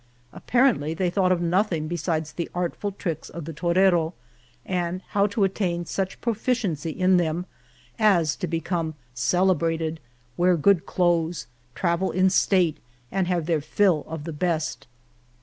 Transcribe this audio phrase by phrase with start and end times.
[0.33, 4.15] Apparently they thought of nothing besides the artful tricks of the torero,
[4.65, 7.45] and how to attain such proficiency in them
[7.99, 9.99] as to become celebrated,
[10.37, 11.45] wear good clothes,
[11.75, 12.77] travel in state,
[13.11, 14.87] and have their fill of the best.